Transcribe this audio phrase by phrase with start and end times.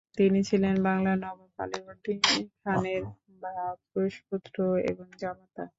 [0.17, 2.13] তিনি ছিলেন বাংলার নবাব আলীবর্দী
[2.59, 3.03] খানের
[3.41, 4.55] ভ্রাতুষ্পুত্র
[4.91, 5.63] এবং জামাতা।